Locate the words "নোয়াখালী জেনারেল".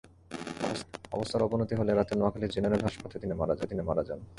2.19-2.81